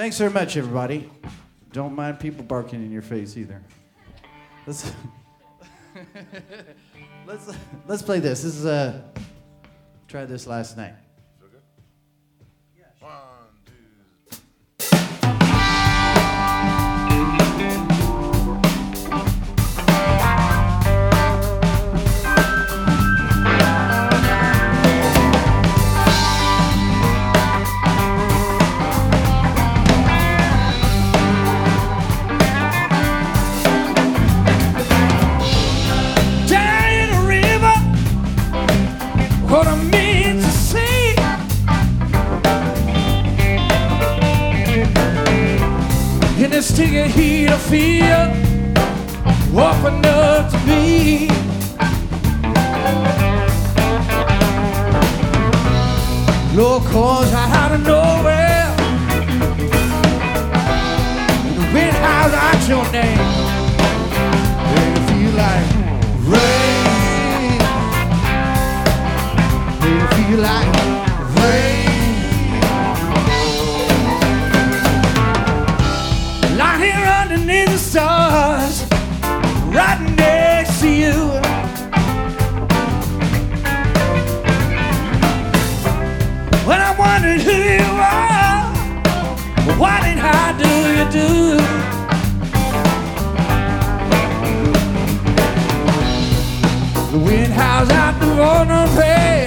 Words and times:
Thanks 0.00 0.16
very 0.16 0.30
much, 0.30 0.56
everybody. 0.56 1.10
Don't 1.72 1.94
mind 1.94 2.18
people 2.18 2.42
barking 2.42 2.82
in 2.82 2.90
your 2.90 3.02
face 3.02 3.36
either. 3.36 3.60
Let's 4.66 4.90
let's 7.26 7.54
let's 7.86 8.00
play 8.00 8.18
this. 8.18 8.42
This 8.42 8.56
is 8.56 8.64
uh 8.64 9.02
tried 10.08 10.30
this 10.30 10.46
last 10.46 10.78
night. 10.78 10.94
One, 13.00 13.12
In 46.70 46.76
this 46.76 46.88
sticky 46.88 47.08
heat, 47.08 47.48
I 47.48 47.58
feel 47.58 48.30
open 49.58 50.04
up 50.06 50.50
to 50.50 50.58
me. 50.66 51.28
Lord, 56.54 56.82
cause 56.84 57.32
I 57.32 57.50
out 57.56 57.72
of 57.72 57.82
nowhere. 57.82 58.74
And 61.46 61.56
the 61.56 61.62
wind 61.72 61.96
howls 61.96 62.34
out 62.34 62.68
your 62.68 62.84
name. 62.92 63.18
And 64.68 64.96
it 64.96 65.02
feel 65.08 65.32
like 65.36 65.68
rain. 66.30 67.60
Made 69.80 70.02
it 70.02 70.10
feel 70.14 70.38
like 70.40 70.89
how 90.18 90.52
do 90.52 90.68
you 90.96 91.04
do? 91.10 91.56
The 97.12 97.18
wind 97.18 97.52
howls 97.52 97.90
out 97.90 98.20
the 98.20 98.26
pay. 99.00 99.46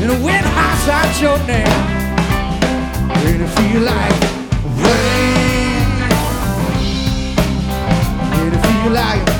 And 0.00 0.10
the 0.10 0.20
wind 0.24 0.46
howls 0.46 0.88
out 0.88 1.20
your 1.20 1.38
name. 1.46 1.66
And 3.26 3.42
it 3.42 3.80
like 3.80 4.20
rain. 4.84 5.88
And 8.32 8.54
it 8.54 8.92
like 8.92 9.37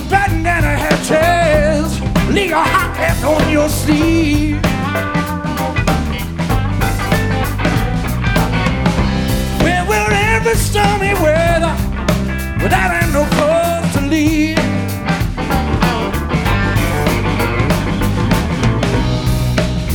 So 0.00 0.08
bandana 0.08 0.76
hat 0.76 1.04
tails, 1.04 2.00
leave 2.30 2.52
a 2.52 2.62
hot 2.62 2.96
hat 2.96 3.22
on 3.24 3.50
your 3.50 3.68
sleeve. 3.68 4.62
Well, 9.62 9.84
we're 9.88 10.12
every 10.34 10.54
stormy 10.54 11.12
weather, 11.20 11.74
without 12.62 13.02
ain't 13.02 13.12
no 13.12 13.24
cause 13.36 13.92
to 13.94 14.00
leave. 14.06 14.56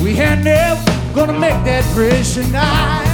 We 0.03 0.15
had 0.15 0.43
never 0.43 0.83
gonna 1.15 1.39
make 1.39 1.63
that 1.65 1.83
bridge 1.95 2.33
tonight. 2.33 3.05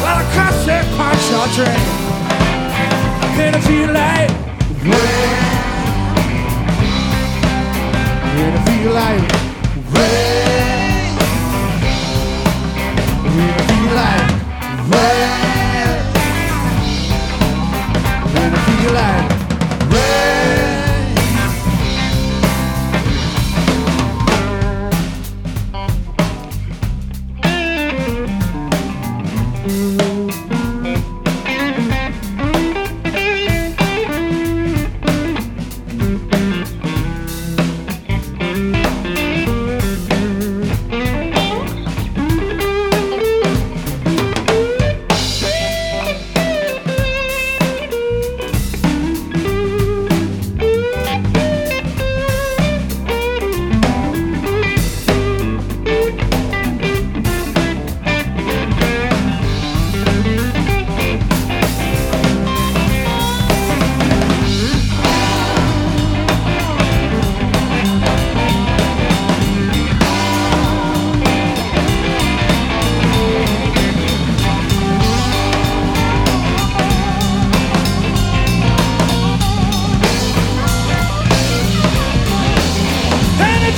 Well, 0.00 0.16
I 0.16 0.24
crossed 0.32 0.64
that 0.66 0.86
Pontchartrain. 0.96 1.96
I 3.54 3.60
feel 3.60 3.92
like 3.92 4.48
rain? 4.82 5.38
Can 8.34 8.52
I 8.52 8.64
feel 8.66 8.92
like 8.92 9.92
rain? 9.92 10.47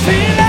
Feel 0.03 0.40